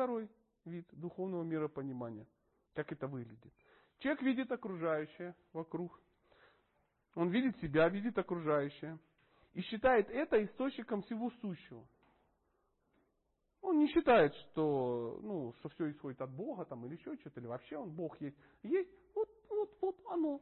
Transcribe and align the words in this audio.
второй 0.00 0.30
вид 0.64 0.86
духовного 0.92 1.42
миропонимания. 1.42 2.26
Как 2.72 2.90
это 2.90 3.06
выглядит? 3.06 3.52
Человек 3.98 4.22
видит 4.22 4.50
окружающее 4.50 5.36
вокруг. 5.52 6.00
Он 7.16 7.28
видит 7.28 7.58
себя, 7.58 7.86
видит 7.90 8.16
окружающее. 8.16 8.98
И 9.52 9.60
считает 9.60 10.08
это 10.08 10.42
источником 10.42 11.02
всего 11.02 11.30
сущего. 11.42 11.86
Он 13.60 13.78
не 13.78 13.88
считает, 13.88 14.34
что, 14.36 15.20
ну, 15.22 15.52
что 15.58 15.68
все 15.68 15.90
исходит 15.90 16.22
от 16.22 16.30
Бога 16.30 16.64
там, 16.64 16.86
или 16.86 16.94
еще 16.94 17.14
что-то, 17.16 17.40
или 17.40 17.46
вообще 17.46 17.76
он 17.76 17.90
Бог 17.90 18.18
есть. 18.22 18.38
Есть, 18.62 18.88
вот, 19.14 19.28
вот, 19.50 19.76
вот 19.82 20.00
оно, 20.06 20.40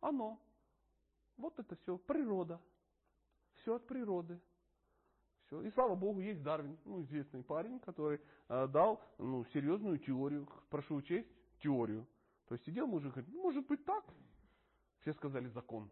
оно. 0.00 0.38
Вот 1.38 1.58
это 1.58 1.76
все, 1.76 1.96
природа. 1.96 2.60
Все 3.54 3.76
от 3.76 3.86
природы. 3.86 4.38
Все. 5.52 5.60
И 5.60 5.70
слава 5.72 5.94
Богу, 5.94 6.20
есть 6.20 6.42
Дарвин, 6.42 6.78
ну, 6.86 7.02
известный 7.02 7.42
парень, 7.42 7.78
который 7.80 8.20
э, 8.48 8.66
дал 8.68 9.02
ну, 9.18 9.44
серьезную 9.52 9.98
теорию. 9.98 10.48
Прошу 10.70 10.94
учесть, 10.94 11.28
теорию. 11.62 12.06
То 12.48 12.54
есть 12.54 12.64
сидел 12.64 12.86
мужик 12.86 13.12
говорит, 13.12 13.30
ну, 13.34 13.42
может 13.42 13.66
быть 13.66 13.84
так. 13.84 14.02
Все 15.00 15.12
сказали 15.12 15.48
закон. 15.48 15.90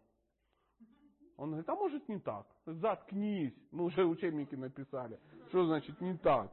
Он 1.37 1.49
говорит, 1.49 1.69
а 1.69 1.75
может 1.75 2.09
не 2.09 2.19
так. 2.19 2.47
Заткнись. 2.65 3.53
Мы 3.69 3.83
уже 3.83 4.03
учебники 4.03 4.55
написали. 4.55 5.19
Что 5.49 5.67
значит 5.67 6.01
не 6.01 6.17
так? 6.17 6.51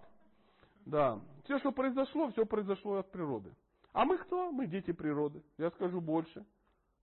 Да. 0.84 1.19
Все, 1.45 1.59
что 1.61 1.73
произошло, 1.73 2.31
все 2.31 2.45
произошло 2.45 2.98
от 2.98 3.11
природы. 3.11 3.55
А 3.93 4.05
мы 4.05 4.19
кто? 4.19 4.53
Мы 4.53 4.67
дети 4.67 4.93
природы. 4.93 5.43
Я 5.56 5.70
скажу 5.70 6.03
больше. 6.03 6.45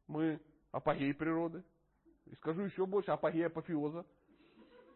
Мы 0.07 0.39
апогей 0.71 1.15
природы. 1.15 1.63
И 2.27 2.35
скажу 2.35 2.61
еще 2.61 2.85
больше, 2.85 3.09
апогей 3.09 3.47
апофеоза. 3.47 4.05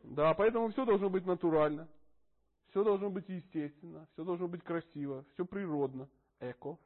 Да, 0.03 0.33
поэтому 0.33 0.69
все 0.69 0.85
должно 0.85 1.09
быть 1.09 1.25
натурально. 1.25 1.87
Все 2.69 2.83
должно 2.83 3.09
быть 3.09 3.27
естественно. 3.29 4.07
Все 4.13 4.23
должно 4.23 4.47
быть 4.47 4.63
красиво. 4.63 5.25
Все 5.33 5.45
природно. 5.45 6.07
Эко. 6.39 6.77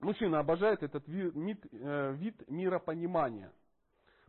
Мужчина 0.00 0.40
обожает 0.40 0.82
этот 0.82 1.06
вид, 1.08 1.34
э, 1.72 2.12
вид 2.14 2.48
миропонимания. 2.50 3.52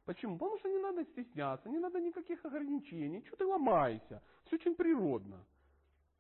Почему? 0.06 0.38
Потому 0.38 0.58
что 0.60 0.70
не 0.70 0.80
надо 0.80 1.04
стесняться, 1.04 1.70
не 1.70 1.80
надо 1.80 2.00
никаких 2.00 2.44
ограничений. 2.46 3.24
Что 3.28 3.38
ты 3.38 3.46
ломаешься? 3.46 4.22
Все 4.46 4.56
очень 4.56 4.76
природно. 4.76 5.44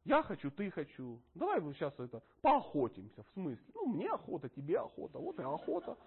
Я 0.03 0.23
хочу, 0.23 0.52
ты 0.52 0.69
хочу. 0.71 1.21
Давай 1.33 1.61
мы 1.61 1.73
сейчас 1.73 1.97
это 1.99 2.21
поохотимся. 2.41 3.23
В 3.23 3.30
смысле? 3.33 3.65
Ну, 3.73 3.85
мне 3.87 4.09
охота, 4.09 4.49
тебе 4.49 4.80
охота. 4.80 5.19
Вот 5.19 5.39
и 5.39 5.43
охота. 5.43 5.97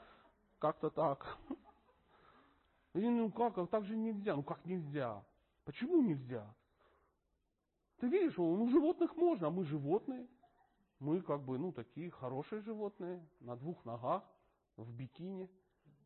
Как-то 0.58 0.91
так. 0.91 1.39
И, 2.94 3.00
ну 3.00 3.30
как, 3.30 3.70
так 3.70 3.84
же 3.84 3.96
нельзя. 3.96 4.36
Ну 4.36 4.42
как 4.42 4.64
нельзя? 4.64 5.24
Почему 5.64 6.02
нельзя? 6.02 6.46
Ты 7.98 8.08
видишь, 8.08 8.38
у 8.38 8.69
животных 8.69 9.16
можно, 9.16 9.48
а 9.48 9.50
мы 9.50 9.64
животные 9.64 10.27
мы 11.00 11.22
как 11.22 11.42
бы, 11.42 11.58
ну, 11.58 11.72
такие 11.72 12.11
хорошие 12.11 12.61
животные, 12.61 13.27
на 13.41 13.56
двух 13.56 13.84
ногах, 13.84 14.22
в 14.77 14.92
бикини. 14.92 15.48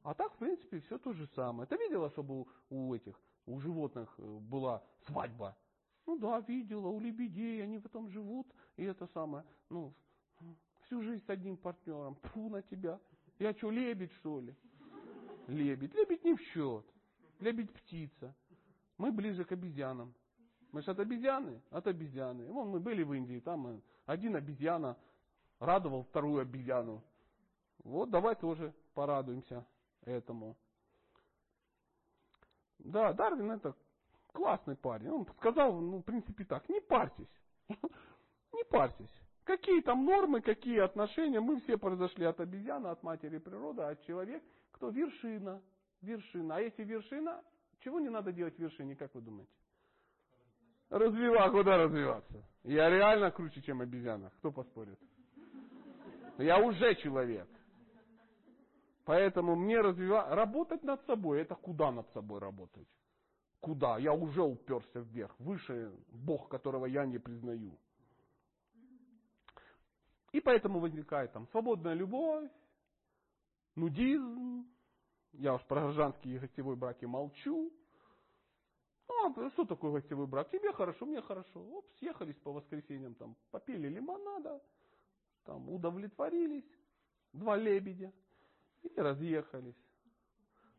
А 0.03 0.15
так, 0.15 0.33
в 0.35 0.39
принципе, 0.39 0.81
все 0.81 0.99
то 0.99 1.13
же 1.13 1.27
самое. 1.35 1.67
Ты 1.67 1.77
видела, 1.77 2.11
чтобы 2.11 2.43
у, 2.43 2.47
у 2.71 2.95
этих, 2.95 3.21
у 3.47 3.59
животных 3.59 4.15
э, 4.19 4.23
была 4.23 4.83
свадьба? 5.07 5.57
Ну 6.07 6.17
да, 6.19 6.41
видела, 6.41 6.89
у 6.89 7.01
лебедей, 7.01 7.63
они 7.63 7.79
в 7.79 7.87
этом 7.87 8.09
живут, 8.11 8.47
и 8.77 8.85
это 8.85 9.07
самое, 9.09 9.45
ну, 9.69 9.95
всю 10.83 11.03
жизнь 11.03 11.25
с 11.25 11.31
одним 11.31 11.57
партнером. 11.57 12.15
Фу 12.17 12.49
на 12.49 12.63
тебя. 12.63 13.01
Я 13.39 13.53
что, 13.55 13.71
лебедь, 13.71 14.13
что 14.13 14.41
ли? 14.41 14.55
Лебедь. 15.49 15.95
Лебедь 15.95 16.25
не 16.25 16.35
в 16.35 16.41
счет. 16.41 16.85
Лебедь 17.41 17.73
птица. 17.73 18.35
Мы 18.99 19.13
ближе 19.13 19.45
к 19.45 19.53
обезьянам. 19.53 20.15
Мы 20.73 20.83
же 20.83 20.91
от 20.91 20.99
обезьяны, 20.99 21.63
от 21.71 21.87
обезьяны. 21.87 22.51
Вон 22.51 22.71
мы 22.71 22.81
были 22.81 23.05
в 23.05 23.13
Индии, 23.13 23.39
там 23.39 23.81
один 24.07 24.35
обезьяна 24.35 24.97
радовал 25.61 26.03
вторую 26.03 26.43
обезьяну. 26.43 27.01
Вот 27.85 28.11
давай 28.11 28.35
тоже 28.35 28.75
порадуемся 28.95 29.65
этому. 30.03 30.57
Да, 32.79 33.13
Дарвин 33.13 33.53
это 33.53 33.77
классный 34.33 34.77
парень. 34.77 35.11
Он 35.11 35.27
сказал, 35.39 35.81
ну, 35.81 35.99
в 35.99 36.03
принципе 36.03 36.45
так, 36.45 36.69
не 36.69 36.81
парьтесь. 36.81 37.41
Не 37.69 38.65
парьтесь. 38.65 39.23
Какие 39.45 39.81
там 39.83 40.05
нормы, 40.05 40.41
какие 40.41 40.79
отношения, 40.79 41.41
мы 41.41 41.61
все 41.61 41.77
произошли 41.77 42.25
от 42.25 42.41
обезьяны, 42.41 42.89
от 42.89 43.03
матери 43.03 43.39
природы, 43.39 43.83
от 43.83 44.01
человека, 44.07 44.45
кто 44.75 44.91
вершина, 44.91 45.63
вершина. 46.03 46.57
А 46.57 46.61
если 46.61 46.85
вершина, 46.85 47.43
чего 47.81 48.01
не 48.01 48.11
надо 48.11 48.33
делать 48.33 48.57
в 48.57 48.59
вершине, 48.59 48.97
как 48.97 49.15
вы 49.15 49.21
думаете? 49.21 49.53
Развивать, 50.91 51.53
куда 51.53 51.77
развиваться? 51.77 52.45
Я 52.65 52.91
реально 52.91 53.31
круче, 53.31 53.63
чем 53.63 53.81
обезьяна. 53.81 54.31
Кто 54.39 54.51
поспорит? 54.53 54.99
Я 56.39 56.59
уже 56.59 56.95
человек. 56.97 57.49
Поэтому 59.05 59.55
мне 59.55 59.81
развивать, 59.81 60.31
работать 60.31 60.83
над 60.83 61.05
собой, 61.07 61.43
это 61.43 61.55
куда 61.55 61.91
над 61.93 62.11
собой 62.13 62.41
работать? 62.41 62.89
Куда? 63.61 63.99
Я 63.99 64.13
уже 64.13 64.43
уперся 64.43 65.01
вверх, 65.01 65.35
выше 65.39 65.93
Бог, 66.09 66.49
которого 66.49 66.87
я 66.87 67.07
не 67.07 67.19
признаю. 67.19 67.79
И 70.33 70.41
поэтому 70.41 70.81
возникает 70.81 71.33
там 71.33 71.47
свободная 71.49 71.95
любовь, 71.95 72.51
нудизм, 73.77 74.67
я 75.33 75.55
уж 75.55 75.63
про 75.65 75.83
гражданские 75.83 76.37
и 76.37 76.39
гостевой 76.39 76.77
браки 76.77 77.05
молчу, 77.05 77.73
а, 79.09 79.51
что 79.51 79.65
такое 79.65 79.93
гостевой 79.93 80.27
брак? 80.27 80.51
Тебе 80.51 80.73
хорошо, 80.73 81.07
мне 81.07 81.21
хорошо. 81.23 81.61
Оп, 81.61 81.91
съехались 81.99 82.37
по 82.37 82.53
воскресеньям, 82.53 83.15
там, 83.15 83.37
попили 83.51 83.89
лимонада, 83.89 84.63
там, 85.45 85.69
удовлетворились, 85.71 86.69
два 87.33 87.57
лебедя, 87.57 88.13
и 88.83 88.93
разъехались. 88.97 89.77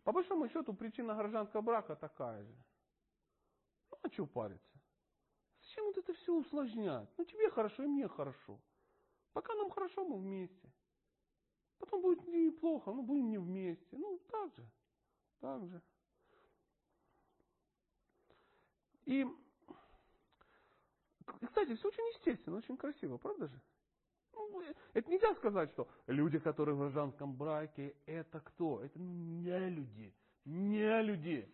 По 0.04 0.12
большому 0.12 0.48
счету, 0.50 0.74
причина 0.74 1.16
гражданского 1.16 1.62
брака 1.62 1.96
такая 1.96 2.44
же. 2.44 2.56
Ну, 3.92 3.98
а 4.04 4.10
что 4.10 4.28
париться? 4.28 4.80
Зачем 5.62 5.86
вот 5.86 5.98
это 5.98 6.14
все 6.14 6.34
усложнять? 6.36 7.10
Ну, 7.18 7.26
тебе 7.26 7.50
хорошо, 7.50 7.84
и 7.84 7.88
мне 7.88 8.08
хорошо. 8.08 8.60
Пока 9.34 9.56
нам 9.56 9.72
хорошо, 9.72 10.06
мы 10.06 10.18
вместе. 10.18 10.72
Потом 11.80 12.02
будет 12.02 12.28
неплохо, 12.28 12.92
ну, 12.92 13.04
будем 13.04 13.30
не 13.30 13.38
вместе. 13.38 13.98
Ну, 13.98 14.20
так 14.32 14.56
же. 14.56 14.66
Так 15.40 15.68
же. 15.68 15.82
И, 19.06 19.26
кстати, 21.46 21.76
все 21.76 21.88
очень 21.88 22.08
естественно, 22.16 22.58
очень 22.58 22.78
красиво, 22.78 23.18
правда 23.18 23.48
же? 23.48 23.62
Ну, 24.34 24.64
это 24.94 25.10
нельзя 25.10 25.34
сказать, 25.36 25.70
что 25.72 25.88
люди, 26.08 26.40
которые 26.40 26.76
в 26.76 26.80
гражданском 26.80 27.36
браке, 27.36 27.96
это 28.06 28.40
кто? 28.40 28.84
Это 28.84 29.00
не 29.00 29.70
люди. 29.70 30.14
Не 30.46 31.02
люди. 31.04 31.48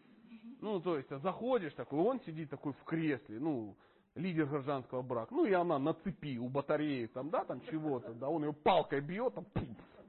Ну, 0.61 0.79
то 0.79 0.97
есть, 0.97 1.09
заходишь 1.09 1.73
такой, 1.73 1.99
он 1.99 2.21
сидит 2.21 2.49
такой 2.49 2.73
в 2.73 2.83
кресле, 2.83 3.39
ну, 3.39 3.75
лидер 4.15 4.45
гражданского 4.45 5.01
брака, 5.01 5.33
ну, 5.33 5.45
и 5.45 5.51
она 5.51 5.79
на 5.79 5.93
цепи 5.93 6.37
у 6.37 6.49
батареи, 6.49 7.07
там, 7.07 7.29
да, 7.29 7.43
там 7.43 7.61
чего-то, 7.61 8.13
да, 8.13 8.29
он 8.29 8.45
ее 8.45 8.53
палкой 8.53 9.01
бьет, 9.01 9.33
там, 9.33 9.45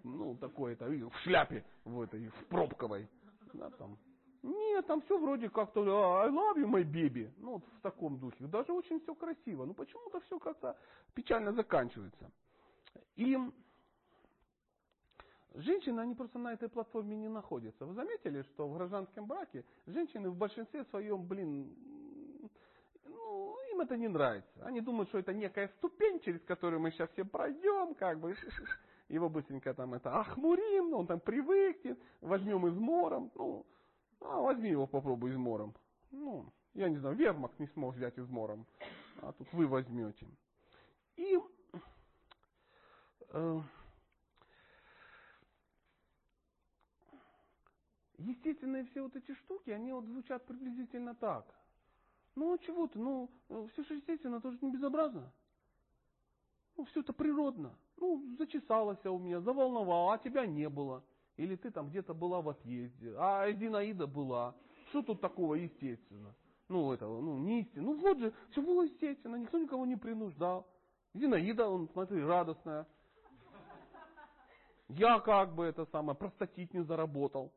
ну, 0.05 0.37
такое-то, 0.37 0.87
в 0.87 1.17
шляпе, 1.23 1.65
в 1.85 2.01
этой, 2.01 2.29
в 2.29 2.47
пробковой, 2.47 3.09
да, 3.53 3.71
там, 3.71 3.99
нет, 4.43 4.87
там 4.87 5.03
все 5.03 5.19
вроде 5.19 5.49
как-то 5.49 5.83
«А, 5.83 6.25
I 6.25 6.31
love 6.31 6.57
you, 6.57 6.69
my 6.69 6.83
baby. 6.83 7.31
Ну, 7.39 7.53
вот 7.53 7.65
в 7.65 7.81
таком 7.81 8.19
духе. 8.19 8.45
Даже 8.47 8.73
очень 8.73 9.01
все 9.01 9.15
красиво. 9.15 9.65
Но 9.65 9.73
почему-то 9.73 10.21
все 10.21 10.39
как-то 10.41 10.77
печально 11.15 11.53
заканчивается. 11.53 12.31
И 13.15 13.39
женщины, 15.55 16.01
они 16.01 16.15
просто 16.15 16.39
на 16.39 16.53
этой 16.53 16.69
платформе 16.69 17.17
не 17.17 17.29
находятся. 17.29 17.87
Вы 17.87 17.95
заметили, 17.95 18.43
что 18.43 18.67
в 18.67 18.75
гражданском 18.75 19.27
браке 19.27 19.65
женщины 19.87 20.29
в 20.29 20.37
большинстве 20.37 20.85
своем, 20.87 21.25
блин, 21.25 21.73
ну, 23.05 23.57
им 23.71 23.81
это 23.81 23.97
не 23.97 24.09
нравится. 24.09 24.65
Они 24.65 24.81
думают, 24.81 25.09
что 25.11 25.19
это 25.19 25.33
некая 25.33 25.69
ступень, 25.79 26.19
через 26.21 26.43
которую 26.43 26.81
мы 26.81 26.91
сейчас 26.91 27.11
все 27.11 27.25
пройдем, 27.25 27.95
как 27.95 28.19
бы, 28.19 28.35
его 29.13 29.29
быстренько 29.29 29.75
там 29.75 29.95
это 29.95 30.19
охмурим, 30.21 30.91
ну, 30.91 30.99
он 30.99 31.07
там 31.07 31.21
привыкнет, 31.21 31.99
возьмем 32.21 32.67
измором, 32.69 33.31
ну, 33.35 33.67
а 34.21 34.41
возьми 34.41 34.71
его 34.71 34.87
попробуй 34.87 35.31
измором. 35.31 35.75
Ну, 36.11 36.47
я 36.75 36.89
не 36.89 36.97
знаю, 36.97 37.15
Вермахт 37.17 37.59
не 37.59 37.67
смог 37.69 37.95
взять 37.95 38.19
измором. 38.19 38.67
А 39.21 39.33
тут 39.33 39.53
вы 39.53 39.67
возьмете. 39.67 40.27
И 41.17 41.39
э, 43.29 43.61
естественные 48.17 48.87
все 48.87 49.03
вот 49.03 49.15
эти 49.15 49.35
штуки, 49.35 49.71
они 49.71 49.93
вот 49.93 50.07
звучат 50.07 50.45
приблизительно 50.47 51.15
так. 51.15 51.47
Ну, 52.35 52.55
а 52.55 52.59
чего 52.59 52.87
ты? 52.87 52.99
Ну, 52.99 53.31
все 53.73 53.83
же 53.85 53.95
естественно, 53.95 54.41
тоже 54.41 54.59
не 54.63 54.71
безобразно. 54.71 55.31
Ну, 56.77 56.85
все 56.87 57.01
это 57.01 57.13
природно. 57.13 57.75
Ну, 57.97 58.37
зачесалось 58.39 59.05
у 59.05 59.19
меня, 59.19 59.41
заволновало, 59.41 60.15
а 60.15 60.19
тебя 60.19 60.47
не 60.47 60.69
было. 60.69 61.03
Или 61.37 61.57
ты 61.57 61.71
там 61.71 61.89
где-то 61.89 62.15
была 62.15 62.41
в 62.41 62.49
отъезде, 62.49 63.15
а 63.17 63.51
Зинаида 63.53 64.07
была. 64.07 64.55
Что 64.91 65.03
тут 65.03 65.21
такого 65.21 65.55
естественно? 65.55 66.35
ну, 66.73 66.93
этого, 66.93 67.21
ну, 67.21 67.39
не 67.39 67.61
истинно. 67.61 67.93
Ну, 67.93 68.01
вот 68.01 68.19
же, 68.19 68.33
все 68.51 68.63
было 68.63 68.83
естественно, 68.83 69.37
никто 69.37 69.59
никого 69.59 69.85
не 69.85 69.97
принуждал. 69.97 70.67
Зинаида, 71.15 71.69
он, 71.69 71.89
смотри, 71.93 72.25
радостная. 72.25 72.87
Я 74.89 75.21
как 75.21 75.55
бы 75.55 75.65
это 75.65 75.87
самое, 75.87 76.17
простатит 76.17 76.73
не 76.75 76.83
заработал. 76.83 77.53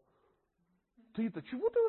Ты-то, 1.13 1.41
чего 1.43 1.69
ты 1.69 1.79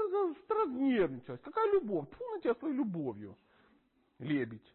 разнервничалась? 0.49 1.41
Какая 1.41 1.73
любовь? 1.73 2.09
Тьфу 2.11 2.25
на 2.31 2.41
тебя 2.41 2.55
своей 2.55 2.75
любовью. 2.75 3.37
Лебедь. 4.19 4.75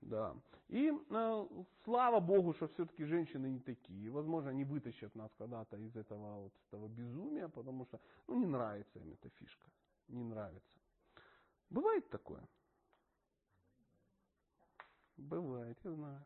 Да. 0.00 0.34
И 0.68 0.90
э, 0.90 1.46
слава 1.84 2.20
Богу, 2.20 2.54
что 2.54 2.68
все-таки 2.68 3.04
женщины 3.04 3.50
не 3.50 3.60
такие. 3.60 4.10
Возможно, 4.10 4.50
они 4.50 4.64
вытащат 4.64 5.14
нас 5.14 5.30
когда-то 5.38 5.76
из 5.76 5.94
этого 5.96 6.42
вот 6.42 6.52
этого 6.68 6.88
безумия, 6.88 7.48
потому 7.48 7.84
что 7.84 8.00
ну, 8.26 8.38
не 8.38 8.46
нравится 8.46 8.98
им 8.98 9.12
эта 9.12 9.28
фишка. 9.28 9.68
Не 10.08 10.24
нравится. 10.24 10.78
Бывает 11.70 12.08
такое? 12.08 12.48
Бывает, 15.16 15.78
я 15.84 15.92
знаю. 15.92 16.24